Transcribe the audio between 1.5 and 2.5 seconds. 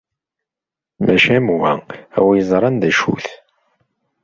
wa, a win